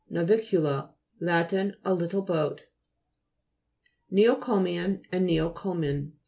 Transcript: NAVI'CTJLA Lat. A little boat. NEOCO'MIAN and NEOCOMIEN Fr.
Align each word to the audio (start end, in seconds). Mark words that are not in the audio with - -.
NAVI'CTJLA 0.11 0.89
Lat. 1.19 1.53
A 1.53 1.93
little 1.93 2.23
boat. 2.23 2.63
NEOCO'MIAN 4.11 5.03
and 5.11 5.27
NEOCOMIEN 5.29 6.07
Fr. 6.13 6.17